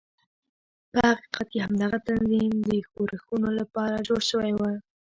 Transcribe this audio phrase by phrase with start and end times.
[0.91, 4.61] په حقیقت کې همدغه تنظیم د ښورښونو لپاره جوړ شوی و.